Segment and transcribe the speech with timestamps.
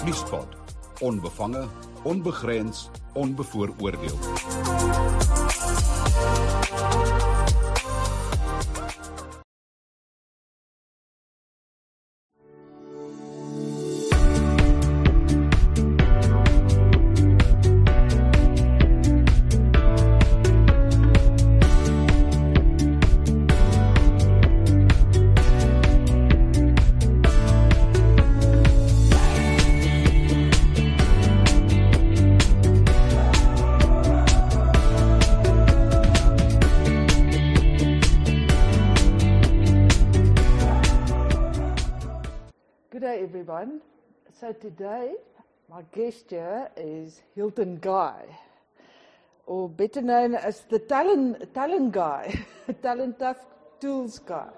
[0.00, 0.56] Vliegspot.
[1.00, 1.66] Onbevange,
[2.02, 4.18] onbegrens, onbevooroordeel.
[43.40, 43.80] Everyone.
[44.38, 45.14] So today,
[45.70, 48.20] my guest here is Hilton Guy,
[49.46, 52.38] or better known as the talent talent guy,
[52.82, 53.38] Talon Tough
[53.80, 54.50] Tools guy.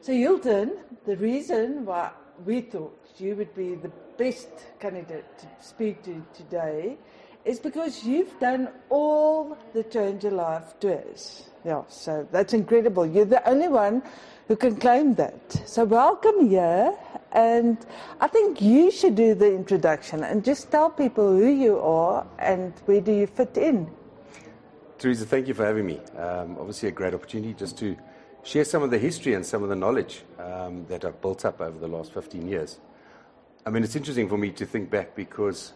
[0.00, 2.12] So Hilton, the reason why
[2.46, 6.96] we thought you would be the best candidate to speak to today
[7.44, 11.50] is because you've done all the Change a Life tours.
[11.64, 13.04] Yeah, so that's incredible.
[13.04, 14.00] You're the only one
[14.46, 15.62] who can claim that.
[15.66, 16.94] So welcome here,
[17.32, 17.78] and
[18.20, 22.72] I think you should do the introduction and just tell people who you are and
[22.86, 23.90] where do you fit in.
[24.98, 26.00] Teresa, thank you for having me.
[26.16, 27.96] Um, obviously, a great opportunity just to
[28.42, 31.60] share some of the history and some of the knowledge um, that I've built up
[31.60, 32.80] over the last 15 years.
[33.64, 35.72] I mean, it's interesting for me to think back because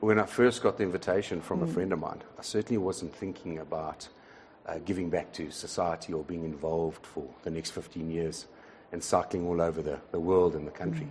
[0.00, 3.58] when I first got the invitation from a friend of mine, I certainly wasn't thinking
[3.58, 4.08] about
[4.66, 8.46] uh, giving back to society or being involved for the next 15 years
[8.92, 11.08] and cycling all over the, the world and the country.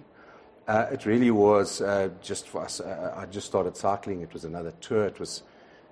[0.68, 2.80] Uh, it really was uh, just for us.
[2.80, 4.22] Uh, I just started cycling.
[4.22, 5.06] It was another tour.
[5.06, 5.44] It was,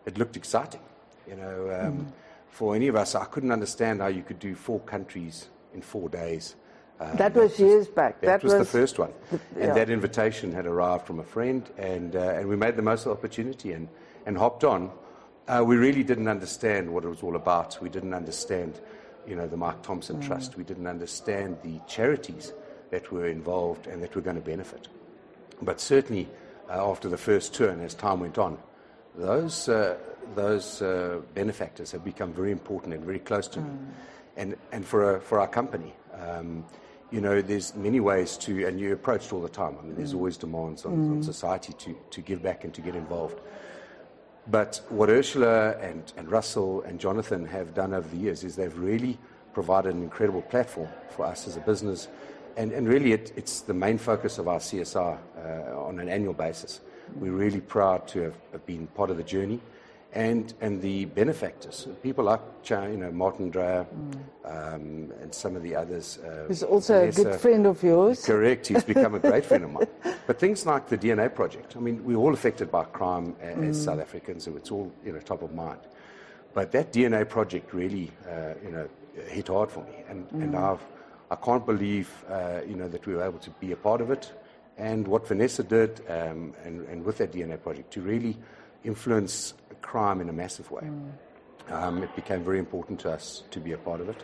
[0.05, 0.81] it looked exciting.
[1.27, 2.13] You know, um,
[2.49, 6.09] for any of us, I couldn't understand how you could do four countries in four
[6.09, 6.55] days.
[6.99, 8.21] Uh, That was years back.
[8.21, 9.65] That, That was, the first one, yeah.
[9.65, 13.01] and that invitation had arrived from a friend, and uh, and we made the most
[13.01, 13.87] of the opportunity and
[14.25, 14.91] and hopped on.
[15.47, 17.77] Uh, we really didn't understand what it was all about.
[17.81, 18.79] We didn't understand,
[19.27, 20.27] you know, the Mark Thompson Mm.
[20.27, 20.57] Trust.
[20.57, 22.53] We didn't understand the charities
[22.91, 24.87] that were involved and that were going to benefit.
[25.61, 26.27] But certainly,
[26.69, 28.57] uh, after the first tour and as time went on,
[29.15, 29.97] those, uh,
[30.35, 33.69] those uh, benefactors have become very important and very close to me.
[34.35, 36.65] And, and for, a, for our company, um,
[37.11, 39.77] you know, there's many ways to, and you're approached all the time.
[39.79, 42.95] I mean, there's always demands on, on society to, to give back and to get
[42.95, 43.39] involved.
[44.47, 48.77] But what Ursula and, and Russell and Jonathan have done over the years is they've
[48.77, 49.17] really
[49.53, 52.09] provided an incredible platform for us as a business.
[52.57, 56.33] And, and really, it, it's the main focus of our CSR uh, on an annual
[56.33, 56.81] basis.
[57.15, 59.59] We're really proud to have, have been part of the journey.
[60.15, 63.87] And, and the benefactors, people like you know, Martin Dreyer
[64.45, 66.19] um, and some of the others.
[66.19, 68.23] Uh, Who's also a good friend of yours.
[68.23, 68.67] Correct.
[68.67, 69.87] He's become a great friend of mine.
[70.25, 73.99] But things like the DNA project, I mean, we're all affected by crime as South
[73.99, 75.81] Africans, so it's all, you know, top of mind.
[76.53, 78.87] But that DNA project really, uh, you know,
[79.27, 80.03] hit hard for me.
[80.07, 80.81] And, and I've,
[81.29, 84.11] I can't believe, uh, you know, that we were able to be a part of
[84.11, 84.31] it.
[84.77, 88.37] And what Vanessa did, um, and, and with that DNA project, to really
[88.83, 90.89] influence crime in a massive way.
[91.69, 94.17] Um, it became very important to us to be a part of it.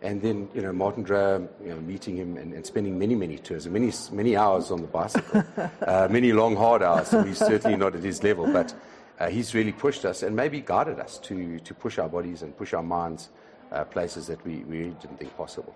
[0.00, 3.36] And then, you know, Martin Dreyer, you know, meeting him and, and spending many, many
[3.38, 5.42] tours, and many, many hours on the bicycle,
[5.86, 7.12] uh, many long, hard hours.
[7.12, 8.74] We're certainly not at his level, but
[9.18, 12.56] uh, he's really pushed us and maybe guided us to, to push our bodies and
[12.56, 13.30] push our minds
[13.72, 15.74] uh, places that we, we didn't think possible.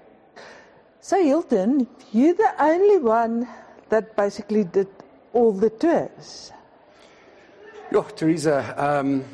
[1.00, 3.48] So Hilton, you're the only one
[3.88, 4.88] that basically did
[5.32, 6.52] all the tours.
[7.90, 8.74] Yeah, Teresa.
[8.76, 9.24] Um,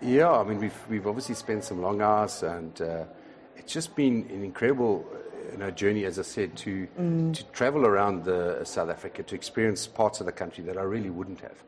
[0.00, 3.04] yeah, I mean, we've we've obviously spent some long hours, and uh,
[3.58, 6.86] it's just been an incredible, uh, you know, journey, as I said, to
[7.32, 11.10] to travel around the South Africa, to experience parts of the country that I really
[11.10, 11.62] wouldn't have,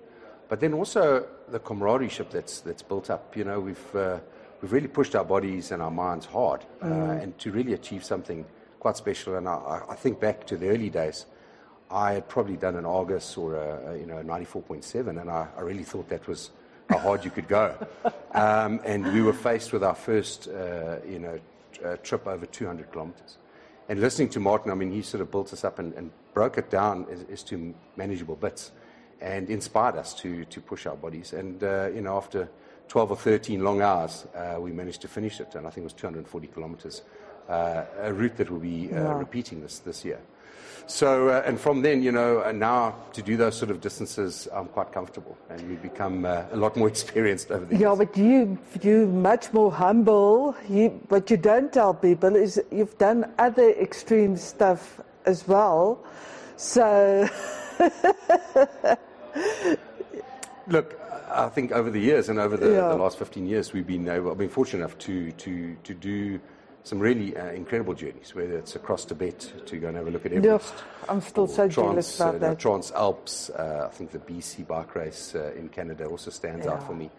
[0.48, 3.36] but then also the camaraderie that's that's built up.
[3.36, 4.18] You know, we've uh,
[4.62, 8.44] we've really pushed our bodies and our minds hard, uh, and to really achieve something
[8.78, 9.36] quite special.
[9.36, 11.26] And I, I think back to the early days.
[11.92, 15.60] I had probably done an Argus or a, a, you know 94.7, and I, I
[15.62, 16.52] really thought that was
[16.88, 17.74] how hard you could go.
[18.32, 21.40] Um, and we were faced with our first uh, you know
[21.84, 23.38] uh, trip over 200 kilometers.
[23.88, 26.58] And listening to Martin, I mean, he sort of built us up and, and broke
[26.58, 28.72] it down as, as to manageable bits,
[29.20, 31.32] and inspired us to to push our bodies.
[31.32, 32.48] And uh, you know after
[32.88, 35.84] 12 or 13 long hours, uh, we managed to finish it, and I think it
[35.84, 37.02] was 240 kilometers.
[37.48, 39.18] Uh, a route that we'll be uh, Wow.
[39.18, 40.20] repeating this this year.
[40.86, 44.48] So, uh, and from then, you know, and now to do those sort of distances,
[44.52, 47.98] I'm quite comfortable, and we've become uh, a lot more experienced over the Yeah, years.
[47.98, 50.54] but you you much more humble.
[50.68, 55.98] You, what you don't tell people is you've done other extreme stuff as well.
[56.56, 57.28] So
[60.66, 60.98] Look,
[61.30, 62.88] I think over the years and over the, Yeah.
[62.88, 66.40] the last 15 years, we've been able, I've been fortunate enough to, to, to do
[66.82, 70.24] some really uh, incredible journeys, whether it's across Tibet to go and have a look
[70.26, 70.74] at Yeah, Everest.
[71.08, 72.54] I'm still so jealous Trans, uh, about no.
[72.54, 76.82] Trans Alps, uh, I think the BC bike race uh, in Canada also stands out
[76.86, 77.10] for me.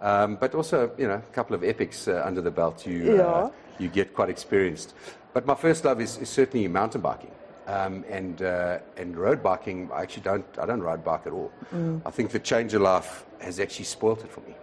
[0.00, 3.22] Um, but also, you know, a couple of epics uh, under the belt, you, Yeah.
[3.22, 4.94] uh, you get quite experienced.
[5.32, 7.30] But my first love is, is certainly mountain biking.
[7.66, 11.50] Um, and, uh, and road biking, I actually don't, I don't ride bike at all.
[11.74, 12.02] Mm.
[12.04, 14.54] I think the change a life has actually spoilt it for me.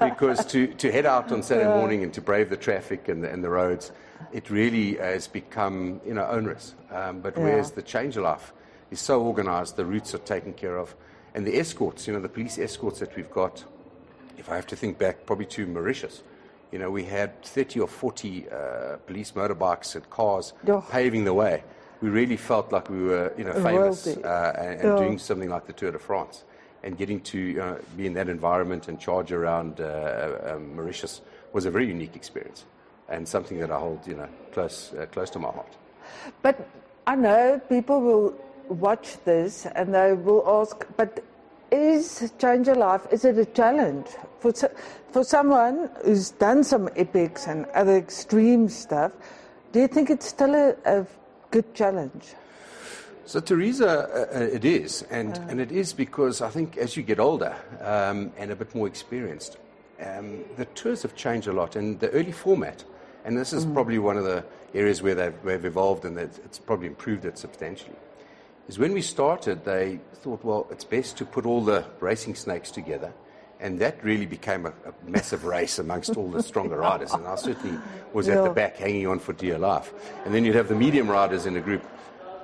[0.00, 3.30] Because to, to head out on Saturday morning and to brave the traffic and the,
[3.30, 3.92] and the roads,
[4.32, 6.74] it really has become you know onerous.
[6.90, 8.52] Um, but whereas the change a life
[8.90, 10.94] is so organised, the routes are taken care of,
[11.34, 13.64] and the escorts, you know, the police escorts that we've got.
[14.38, 16.22] If I have to think back, probably to Mauritius,
[16.70, 20.82] you know, we had 30 or 40 uh, police motorbikes and cars Yeah.
[20.90, 21.62] paving the way.
[22.02, 24.96] We really felt like we were, you know, famous uh, and, and Yeah.
[24.96, 26.44] doing something like the Tour de France
[26.86, 31.20] and getting to uh, be in that environment and charge around uh, um, Mauritius
[31.52, 32.64] was a very unique experience
[33.08, 35.76] and something that I hold, you know, close, uh, close to my heart.
[36.42, 36.68] But
[37.06, 38.34] I know people will
[38.68, 41.24] watch this and they will ask, but
[41.72, 44.06] is change a life, is it a challenge?
[44.38, 44.52] For,
[45.10, 49.10] for someone who's done some epics and other extreme stuff,
[49.72, 51.04] do you think it's still a, a
[51.50, 52.34] good challenge?
[53.26, 57.02] So, Teresa, uh, uh, it is, and, and it is because I think as you
[57.02, 59.56] get older um, and a bit more experienced,
[60.00, 61.74] um, the tours have changed a lot.
[61.74, 62.84] And the early format,
[63.24, 64.44] and this is probably one of the
[64.74, 67.96] areas where they've, where they've evolved and that it's probably improved it substantially,
[68.68, 72.70] is when we started, they thought, well, it's best to put all the racing snakes
[72.70, 73.12] together.
[73.58, 77.12] And that really became a, a massive race amongst all the stronger riders.
[77.12, 77.76] And I certainly
[78.12, 79.92] was at the back hanging on for dear life.
[80.24, 81.82] And then you'd have the medium riders in a group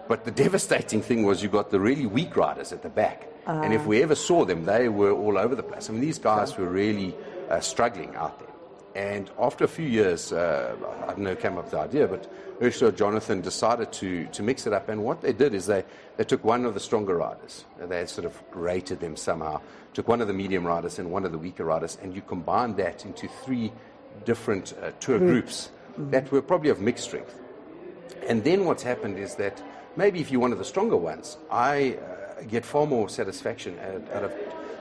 [0.08, 3.28] but the devastating thing was you got the really weak riders at the back.
[3.46, 5.88] And if we ever saw them, they were all over the place.
[5.88, 7.14] I mean, these guys were really
[7.50, 8.48] uh, struggling out there.
[8.94, 12.06] And after a few years, uh, I don't know who came up with the idea,
[12.06, 14.88] but Ursula and Jonathan decided to, to mix it up.
[14.88, 15.82] And what they did is they,
[16.18, 19.60] they took one of the stronger riders, they sort of rated them somehow,
[19.94, 22.76] took one of the medium riders and one of the weaker riders, and you combined
[22.76, 23.72] that into three
[24.24, 27.38] different uh, tour groups that were probably of mixed strength.
[28.28, 29.60] And then what's happened is that
[29.96, 34.12] maybe if you're one of the stronger ones, I uh, get far more satisfaction out,
[34.14, 34.32] out of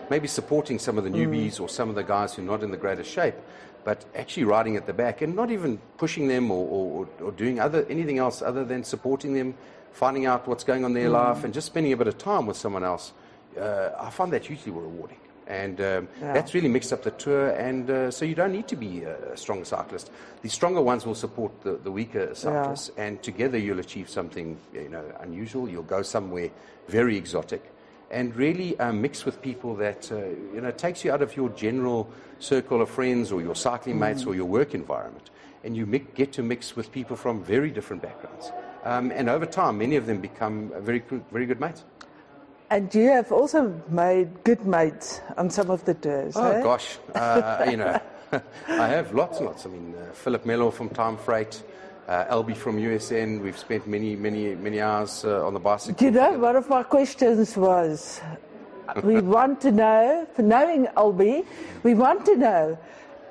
[0.09, 2.71] maybe supporting some of the newbies or some of the guys who are not in
[2.71, 3.35] the greatest shape,
[3.83, 7.59] but actually riding at the back and not even pushing them or, or, or doing
[7.59, 9.55] other, anything else other than supporting them,
[9.93, 12.45] finding out what's going on in their life, and just spending a bit of time
[12.45, 13.13] with someone else.
[13.59, 15.17] Uh, I find that hugely rewarding.
[15.51, 16.33] And um, Yeah.
[16.33, 19.35] that's really mixed up the tour, and uh, so you don't need to be a
[19.35, 20.09] strong cyclist.
[20.43, 24.87] The stronger ones will support the, the weaker cyclists, and together you'll achieve something you
[24.87, 25.67] know unusual.
[25.67, 26.49] You'll go somewhere
[26.87, 27.61] very exotic,
[28.11, 30.15] and really um, mix with people that uh,
[30.55, 32.07] you know takes you out of your general
[32.39, 35.31] circle of friends or your cycling mates or your work environment,
[35.65, 38.51] and you mi- get to mix with people from very different backgrounds.
[38.85, 41.83] Um, and over time, many of them become very very good mates.
[42.71, 46.37] And you have also made good mates on some of the tours.
[46.37, 46.63] Oh eh?
[46.63, 47.99] gosh, uh, you know,
[48.69, 49.65] I have lots and lots.
[49.65, 51.61] I mean, uh, Philip Mello from Time Freight,
[52.07, 53.41] uh, Albie from USN.
[53.41, 55.95] We've spent many, many, many hours uh, on the bicycle.
[55.99, 58.21] Do you know, one of my questions was
[59.03, 61.45] we want to know, for knowing Albie,
[61.83, 62.77] we want to know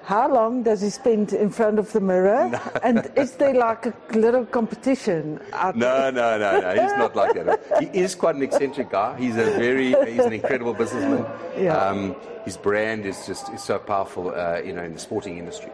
[0.03, 2.51] how long does he spend in front of the mirror?
[2.83, 5.77] And is there like a little competition out?
[5.77, 6.71] No, no, no, no.
[6.71, 7.61] He's not like that.
[7.81, 9.19] He is quite an eccentric guy.
[9.19, 11.25] He's a very, he's an incredible businessman.
[11.59, 11.77] Yeah.
[11.77, 15.71] Um, his brand is just is so powerful, uh, you know, in the sporting industry.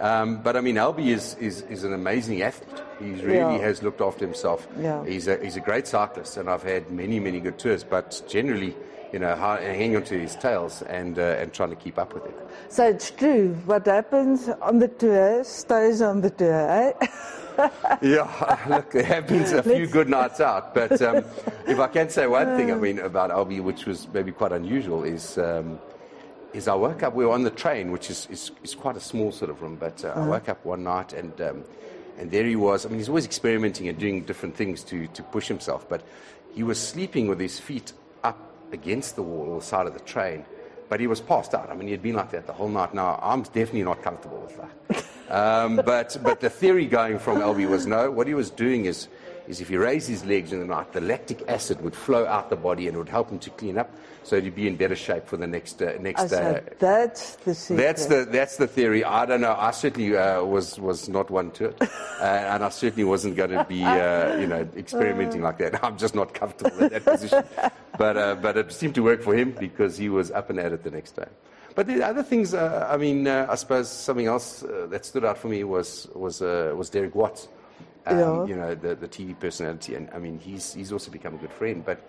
[0.00, 2.82] Um, but I mean, Albie is, is, is an amazing athlete.
[2.98, 3.58] He really Yeah.
[3.58, 4.66] has looked after himself.
[4.78, 5.04] Yeah.
[5.04, 7.84] He's a he's a great cyclist, and I've had many, many good tours.
[7.84, 8.74] But generally,
[9.12, 12.24] you know, ha- hanging onto his tails and uh, and trying to keep up with
[12.26, 12.36] it.
[12.68, 16.92] So it's true, what happens on the tour stays on the tour, eh?
[18.00, 21.24] Yeah, look, there have been a few good nights out, but um,
[21.66, 25.04] if I can say one thing, I mean, about Albie, which was maybe quite unusual,
[25.04, 25.78] is um,
[26.54, 27.14] is I woke up.
[27.14, 29.76] We were on the train, which is is, is quite a small sort of room,
[29.76, 31.38] but uh, I woke up one night and.
[31.40, 31.64] Um,
[32.18, 32.84] and there he was.
[32.84, 35.88] I mean, he's always experimenting and doing different things to, to push himself.
[35.88, 36.02] But
[36.54, 37.94] he was sleeping with his feet
[38.72, 40.44] against the wall or the side of the train.
[40.88, 41.70] But he was passed out.
[41.70, 42.94] I mean, he had been like that the whole night.
[42.94, 45.04] Now, I'm definitely not comfortable with that.
[45.30, 48.10] Um, but, but the theory going from Albie was no.
[48.10, 49.06] What he was doing is
[49.50, 52.48] is if he raised his legs in the night, the lactic acid would flow out
[52.48, 53.90] the body and it would help him to clean up,
[54.22, 56.22] so he'd be in better shape for the next uh, next.
[56.22, 57.82] I said, Uh, that's the secret.
[57.82, 59.04] that's the that's the theory.
[59.04, 59.56] I don't know.
[59.58, 63.50] I certainly uh, was was not one to it, uh, and I certainly wasn't going
[63.50, 65.82] to be uh, you know experimenting like that.
[65.84, 67.44] I'm just not comfortable in that position.
[67.98, 70.72] But uh, but it seemed to work for him because he was up and at
[70.72, 71.28] it the next day.
[71.74, 75.24] But the other things, uh, I mean, uh, I suppose something else uh, that stood
[75.24, 77.48] out for me was was uh, was Derek Watts.
[78.06, 78.46] Um, Yeah.
[78.46, 81.52] You know, the, the TV personality, and I mean, he's he's also become a good
[81.52, 82.00] friend, but.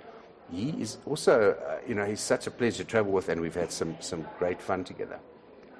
[0.52, 3.56] He is also, uh, you know, he's such a pleasure to travel with, and we've
[3.56, 5.18] had some, some great fun together.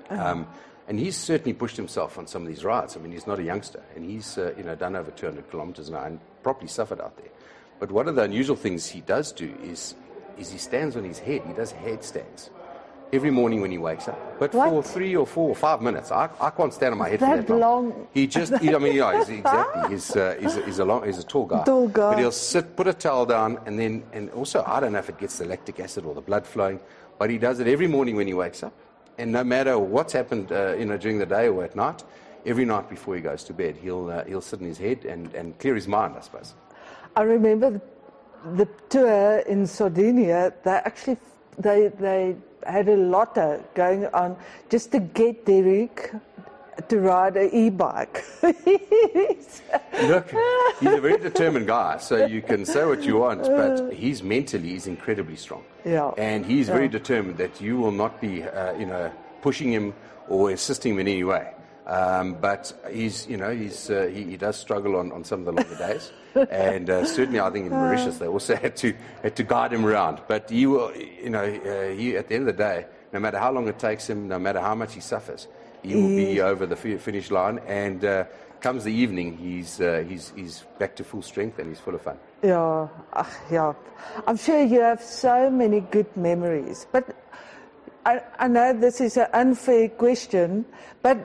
[0.10, 0.48] Um,
[0.88, 2.96] and he's certainly pushed himself on some of these rides.
[2.96, 5.90] I mean, he's not a youngster, and he's uh, you know done over 200 kilometers
[5.90, 7.30] now and probably suffered out there.
[7.80, 9.96] But one of the unusual things he does do is
[10.38, 11.44] is he stands on his head.
[11.46, 12.50] He does headstands
[13.14, 14.40] every morning when he wakes up.
[14.40, 17.20] But for three or four or five minutes, I, I can't stand on my head
[17.20, 17.90] for That that long.
[17.90, 18.08] long?
[18.14, 19.90] He just, he, I mean, yeah, he's, exactly.
[19.90, 21.64] He's, uh, he's, a, he's, a long, he's a tall guy.
[21.64, 22.12] Tall guy.
[22.12, 25.10] But he'll sit, put a towel down, and then, and also, I don't know if
[25.10, 26.80] it gets the lactic acid or the blood flowing,
[27.20, 28.74] but he does it every morning when he wakes up.
[29.18, 32.04] And no matter what's happened, uh, you know, during the day or at night,
[32.46, 35.34] every night before he goes to bed, he'll, uh, he'll sit in his head and,
[35.36, 36.56] and clear his mind, I suppose.
[37.16, 37.82] I remember the,
[38.56, 40.54] the tour in Sardinia.
[40.64, 41.18] They actually
[41.58, 44.38] they they had a lotto going on
[44.70, 46.12] just to get Derek
[46.88, 48.24] to ride an e-bike.
[48.44, 50.32] Look,
[50.80, 54.70] he's a very determined guy, so you can say what you want, but he's mentally
[54.70, 55.64] he's incredibly strong.
[55.86, 56.12] Yeah.
[56.18, 59.94] And he's very determined that you will not be, uh, you know, pushing him
[60.28, 61.54] or assisting him in any way.
[61.88, 65.46] Um, but he's, you know, he's, uh, he, he does struggle on, on some of
[65.46, 66.12] the longer days,
[66.52, 69.86] and uh, certainly I think in Mauritius they also had to had to guide him
[69.86, 70.22] around.
[70.28, 73.40] But he will, you know, uh, he at the end of the day, no matter
[73.40, 75.48] how long it takes him, no matter how much he suffers,
[75.82, 77.60] he will be over the finish line.
[77.66, 78.26] And uh,
[78.62, 82.02] comes the evening, he's, uh, he's he's back to full strength and he's full of
[82.02, 82.18] fun.
[82.44, 83.74] yeah, ach, yeah.
[84.28, 86.86] I'm sure you have so many good memories.
[86.92, 87.16] But
[88.06, 90.66] I, I know this is an unfair question,
[91.02, 91.18] but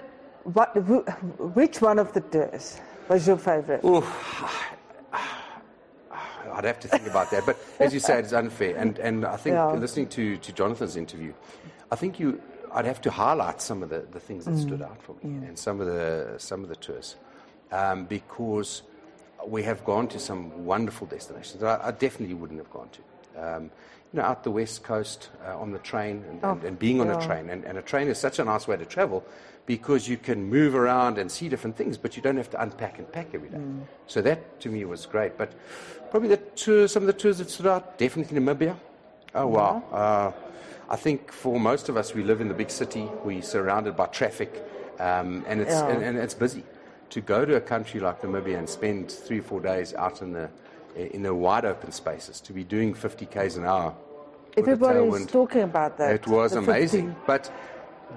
[0.53, 0.75] what,
[1.55, 3.81] which one of the tours was your favorite?
[6.53, 7.45] I'd have to think about that.
[7.45, 8.77] But as you say, it's unfair.
[8.77, 9.73] And, and I think Yeah.
[9.73, 11.35] listening to, to Jonathan's interview,
[11.91, 12.41] I think you,
[12.73, 15.59] I'd have to highlight some of the, the things that stood out for me and
[15.59, 17.17] some of the, some of the tours.
[17.73, 18.83] Um, because
[19.47, 23.03] we have gone to some wonderful destinations that I, I definitely wouldn't have gone to.
[23.43, 23.65] Um,
[24.13, 27.11] you know, out the west coast uh, on the train and, and, and being on
[27.11, 27.51] a train.
[27.51, 29.25] And, and a train is such a nice way to travel
[29.67, 32.99] because you can move around and see different things, but you don't have to unpack
[32.99, 33.61] and pack every day.
[34.07, 35.37] So that to me was great.
[35.37, 35.53] But
[36.11, 38.77] probably the tour, some of the tours that stood out, definitely Namibia.
[39.35, 39.83] Oh, wow.
[39.93, 40.33] Uh,
[40.89, 44.07] I think for most of us, we live in the big city, we're surrounded by
[44.07, 44.65] traffic,
[45.01, 45.89] um, and, it's, Yeah.
[45.89, 46.63] and, and it's busy.
[47.11, 50.33] To go to a country like Namibia and spend three or four days out in
[50.33, 50.49] the,
[50.97, 53.95] in the wide open spaces, to be doing 50 k's an hour.
[54.57, 56.15] with a Everybody's talking about that.
[56.15, 57.09] it was amazing.
[57.09, 57.17] 15.
[57.27, 57.53] But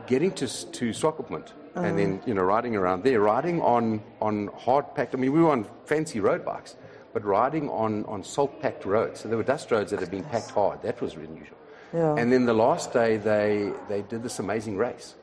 [0.07, 4.93] getting to to Swakopmund and then you know riding around there, riding on on hard
[4.95, 5.13] packed.
[5.15, 6.75] I mean, we were on fancy road bikes,
[7.13, 9.21] but riding on on salt packed roads.
[9.21, 10.81] So there were dust roads that had been packed hard.
[10.81, 11.57] That was really unusual.
[11.93, 12.15] Yeah.
[12.15, 15.15] And then the last day, they they did this amazing race.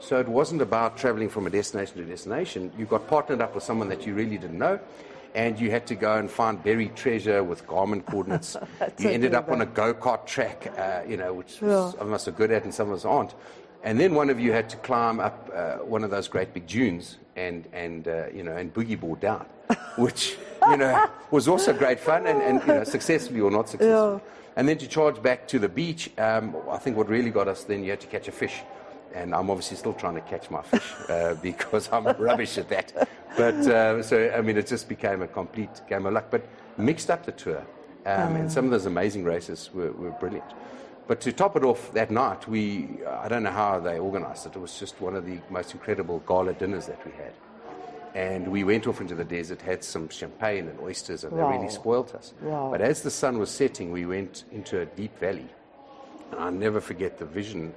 [0.00, 2.72] So it wasn't about traveling from a destination to destination.
[2.78, 4.78] You got partnered up with someone that you really didn't know.
[5.34, 8.56] And you had to go and find buried treasure with Garmin coordinates.
[8.98, 11.98] You ended up on a go kart track, uh, you know, which was, Yeah.
[11.98, 13.34] some of us are good at and some of us aren't.
[13.84, 16.66] And then one of you had to climb up uh, one of those great big
[16.66, 19.44] dunes and, and uh, you know, and boogie board down,
[19.98, 20.38] which,
[20.70, 24.20] you know, was also great fun and, and you know, successfully or not successfully.
[24.56, 27.64] And then to charge back to the beach, um, I think what really got us
[27.64, 28.62] then, you had to catch a fish.
[29.14, 33.08] And I'm obviously still trying to catch my fish uh, because I'm rubbish at that.
[33.36, 36.26] But uh, so, I mean, it just became a complete game of luck.
[36.30, 36.46] But
[36.78, 37.62] mixed up the tour.
[38.06, 40.50] Um, And some of those amazing races were, were brilliant.
[41.06, 44.56] But to top it off that night, we, I don't know how they organized it.
[44.56, 47.34] It was just one of the most incredible gala dinners that we had.
[48.14, 51.68] And we went off into the desert, had some champagne and oysters, and they really
[51.68, 52.32] spoilt us.
[52.40, 52.68] Wow.
[52.70, 55.48] But as the sun was setting, we went into a deep valley.
[56.30, 57.74] And I'll never forget the vision.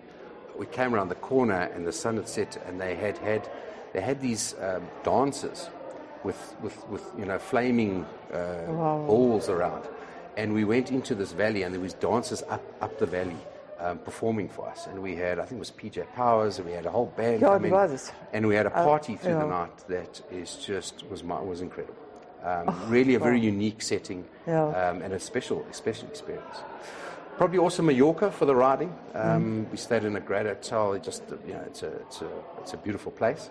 [0.58, 3.50] We came around the corner and the sun had set, and they had had,
[3.94, 5.70] they had these um, dancers
[6.24, 8.68] with, with, with, you know, flaming uh,
[9.08, 9.86] balls around.
[10.38, 13.36] And we went into this valley, and there was dancers up, up the valley
[13.80, 14.86] um, performing for us.
[14.88, 17.42] And we had, I think it was PJ Powers, and we had a whole band
[17.42, 17.74] Yeah, come it in.
[17.74, 18.12] was.
[18.34, 21.96] And we had a party through the night that is just, was, was incredible.
[22.44, 24.66] Um, really a very unique setting Yeah.
[24.68, 26.58] um, and a special, special experience.
[27.38, 28.96] Probably also Mallorca for the riding.
[29.16, 30.94] Um, We stayed in a great hotel.
[30.94, 32.30] It just, you know, it's a, it's a,
[32.62, 33.50] it's a beautiful place.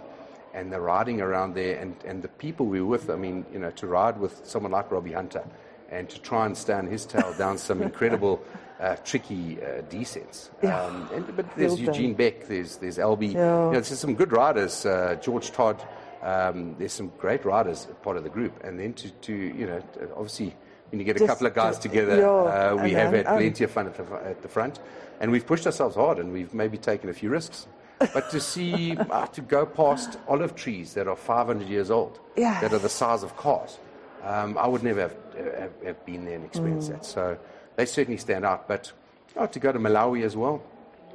[0.54, 3.10] and the riding around there, and, and the people we were with.
[3.10, 5.44] I mean, you know, to ride with someone like Robbie Hunter,
[5.90, 8.42] and to try and stand his tail down some incredible.
[8.78, 10.78] Uh, tricky uh, descents, Yeah.
[10.82, 11.86] um, and, but there's Hilton.
[11.94, 13.68] Eugene Beck, there's there's Albie, Yeah.
[13.68, 14.84] you know, there's some good riders.
[14.84, 15.82] Uh, George Todd,
[16.22, 19.80] um, there's some great riders part of the group, and then to, to you know
[19.94, 20.54] to- obviously
[20.90, 23.32] when you get a couple of guys to- together, yeah, uh, we have then, had
[23.32, 24.78] um, plenty of fun at the, at the front,
[25.20, 27.66] and we've pushed ourselves hard, and we've maybe taken a few risks.
[27.98, 32.60] But to see uh, to go past olive trees that are 500 years old, Yeah.
[32.60, 33.78] that are the size of cars,
[34.22, 37.04] um, I would never have, have, have been there and experienced that.
[37.04, 37.38] So
[37.76, 38.66] they certainly stand out.
[38.68, 38.92] But
[39.36, 40.62] oh, to go to Malawi as well,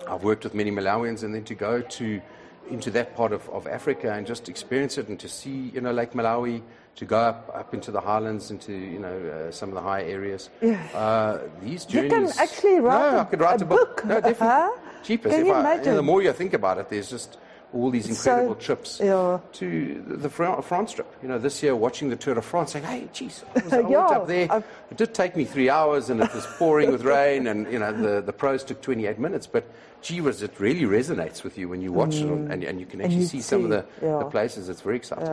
[0.08, 2.22] I've worked with many Malawians, and then to go to
[2.70, 5.92] into that part of, of Africa and just experience it, and to see you know
[5.92, 6.62] Lake Malawi,
[6.96, 10.04] to go up up into the highlands, into you know uh, some of the high
[10.04, 10.50] areas.
[10.62, 10.82] Yeah.
[10.94, 13.98] Uh, these You can actually write no, a- I could write a a, book.
[13.98, 14.48] book, No, definitely.
[14.48, 14.72] huh?
[15.04, 15.32] Cheapest.
[15.34, 15.96] Can if you I, imagine?
[15.96, 17.38] the more you think about it, there's just
[17.74, 19.40] all these It's so- incredible trips yeah.
[19.54, 21.08] to the, the Fran- France trip.
[21.22, 23.80] You know, this year watching the Tour de France, saying, "Hey, geez, I, was, I
[23.80, 24.48] Yeah, went up there.
[24.52, 27.80] I've- It did take me three hours, and it was pouring with rain, and you
[27.80, 29.48] know, the, the pros took 28 minutes.
[29.48, 29.64] But
[30.02, 32.86] gee whiz, it really resonates with you when you watch it, on, and, and you
[32.86, 33.06] can Mm.
[33.06, 34.18] Actually you see, some of the, yeah.
[34.20, 34.68] the places.
[34.68, 35.28] It's very exciting.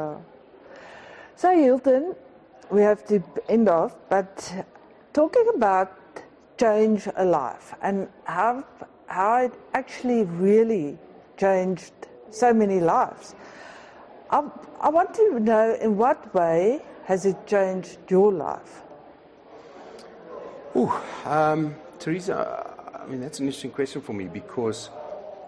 [1.37, 2.15] So, Hilton,
[2.71, 4.53] we have to end off, but
[5.13, 5.93] talking about
[6.59, 8.65] change a life and how,
[9.07, 10.99] how it actually really
[11.37, 11.93] changed
[12.31, 13.35] so many lives.
[14.31, 14.45] I,
[14.81, 18.83] I want to know in what way has it changed your life?
[20.77, 20.93] Ooh,
[21.25, 24.91] um, Teresa, I mean, that's an interesting question for me because,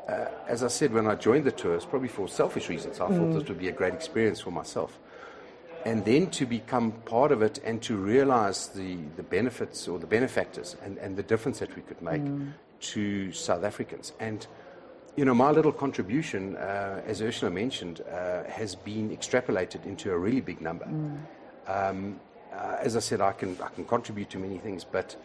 [0.08, 3.00] uh, as I said, when I joined the tour, it's probably for selfish reasons.
[3.00, 4.99] I thought this would be a great experience for myself.
[5.84, 10.06] And then to become part of it and to realize the, the benefits or the
[10.06, 12.22] benefactors and, and the difference that we could make
[12.80, 14.12] to South Africans.
[14.18, 14.46] And,
[15.17, 20.19] you know, my little contribution, uh, as Ursula mentioned, uh, has been extrapolated into a
[20.19, 20.87] really big number.
[21.67, 22.21] Um,
[22.52, 25.17] uh, as I said, I can, I can contribute to many things, but,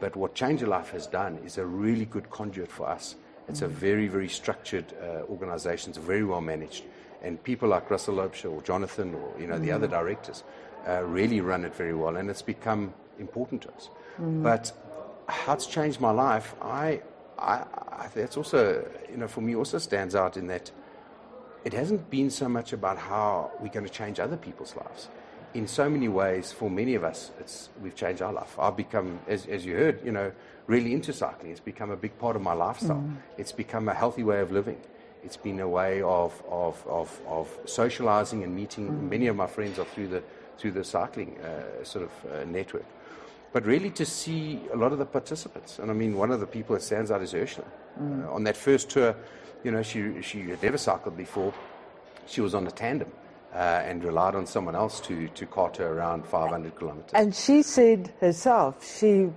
[0.00, 3.16] but what Change a Life has done is a really good conduit for us.
[3.48, 5.90] It's a very, very structured uh, organization.
[5.90, 6.84] It's very well managed.
[7.22, 10.44] And people like Russell Lobsher or Jonathan or, you know, the other directors
[10.88, 12.16] uh, really run it very well.
[12.16, 13.90] And it's become important to us.
[14.42, 14.72] But
[15.28, 17.02] how it's changed my life, I,
[17.38, 20.70] I, I, that's also, you know, for me also stands out in that
[21.64, 25.08] it hasn't been so much about how we're going to change other people's lives.
[25.54, 28.58] In so many ways, for many of us, it's, we've changed our life.
[28.58, 30.32] I've become, as, as you heard, you know,
[30.66, 31.52] really into cycling.
[31.52, 33.04] It's become a big part of my lifestyle.
[33.38, 34.80] It's become a healthy way of living.
[35.22, 39.08] It's been a way of, of, of, of socializing and meeting.
[39.08, 40.22] Many of my friends are through the,
[40.58, 42.84] through the cycling uh, sort of uh, network.
[43.54, 45.78] But really to see a lot of the participants.
[45.78, 47.68] And I mean, one of the people that stands out is Ursula.
[48.00, 49.14] Uh, on that first tour,
[49.62, 51.54] you know, she, she had never cycled before.
[52.26, 53.12] She was on a tandem
[53.54, 57.12] uh, and relied on someone else to, to cart her around 500 kilometers.
[57.14, 59.30] And she said herself she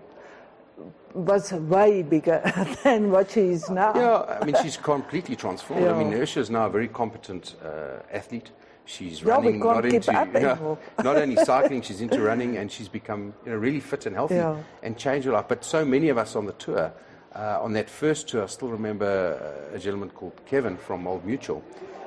[1.14, 2.42] was way bigger
[2.84, 3.94] than what she is now.
[3.96, 5.86] Yeah, I mean, she's completely transformed.
[5.86, 8.50] I mean, Ursula is now a very competent uh, athlete.
[8.88, 10.78] She's Yeah, running not into up anymore.
[11.04, 14.36] not only cycling, she's into running, and she's become you know really fit and healthy
[14.36, 14.56] Yeah.
[14.82, 15.46] and changed her life.
[15.50, 16.94] But so many of us on the tour,
[17.36, 21.26] uh, on that first tour, I still remember uh, a gentleman called Kevin from Old
[21.26, 21.62] Mutual,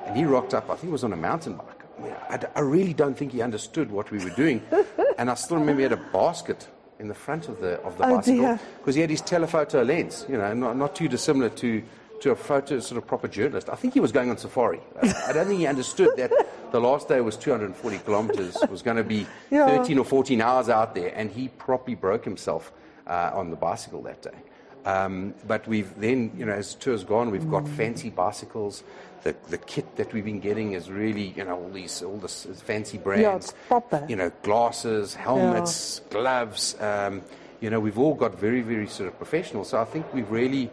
[0.07, 0.71] and he rocked up.
[0.71, 1.67] I think it was on a mountain bike.
[1.99, 4.59] I, mean, I, d- I really don't think he understood what we were doing,
[5.19, 6.67] and I still remember he had a basket
[6.99, 10.25] in the front of the of the Oh, bicycle because he had his telephoto lens,
[10.27, 11.83] you know, not, not too dissimilar to,
[12.21, 13.69] to a photo sort of proper journalist.
[13.69, 14.79] I think he was going on safari.
[15.01, 16.31] I don't think he understood that
[16.71, 19.67] the last day was 240 kilometers, was going to be Yeah.
[19.67, 22.71] 13 or 14 hours out there, and he properly broke himself
[23.07, 24.37] uh, on the bicycle that day.
[24.85, 28.83] Um, but we've then, you know, as the tour's gone, we've got fancy bicycles.
[29.23, 32.47] The, the kit that we've been getting is really, you know, all these all this
[32.63, 33.49] fancy brands.
[33.49, 34.03] it's proper.
[34.09, 36.75] You know, glasses, helmets, gloves.
[36.81, 37.21] Um,
[37.59, 39.63] you know, we've all got very, very sort of professional.
[39.65, 40.71] So I think we've really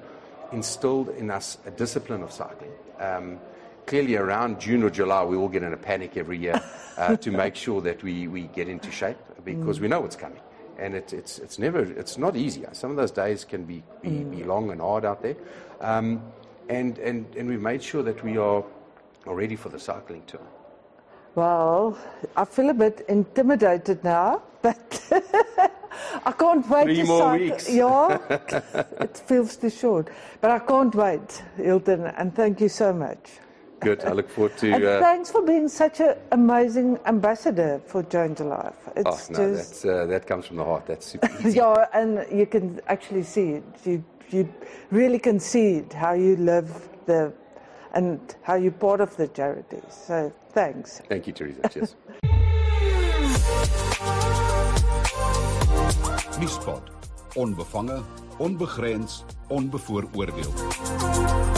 [0.52, 2.72] instilled in us a discipline of cycling.
[2.98, 3.38] Um,
[3.86, 6.60] clearly, around June or July, we all get in a panic every year
[6.96, 10.40] uh, to make sure that we, we get into shape because we know what's coming.
[10.78, 12.64] And it, it's, it's never, it's not easy.
[12.72, 15.36] Some of those days can be, be, be long and hard out there.
[15.80, 16.22] Um,
[16.68, 18.64] and, and, and we've made sure that we are,
[19.26, 20.46] are ready for the cycling tour.
[21.34, 21.98] Well,
[22.36, 25.12] I feel a bit intimidated now, but
[26.24, 27.46] I can't wait Three to more cycle.
[27.46, 27.68] weeks.
[27.82, 28.18] Yeah,
[29.00, 30.08] it feels too short,
[30.40, 33.30] but I can't wait, Hilton, and thank you so much.
[33.80, 34.04] Good.
[34.04, 34.72] I look forward to.
[34.74, 38.74] Uh, thanks for being such an amazing ambassador for Change Life.
[38.96, 40.86] oh, no, just uh, that comes from the heart.
[40.86, 41.58] That's super easy.
[41.58, 43.64] yeah, and you can actually see it.
[43.84, 44.52] You you
[44.90, 47.32] really can see it how you live the
[47.94, 49.80] and how you're part of the charity.
[49.88, 51.00] So thanks.
[51.08, 51.68] Thank you, Teresa.
[51.68, 51.94] Cheers.
[56.38, 56.82] Nuuspot.
[57.34, 58.00] Onbevange,
[58.38, 61.57] onbegrens, onbevooroordeel.